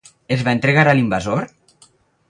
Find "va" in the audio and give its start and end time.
0.47-0.55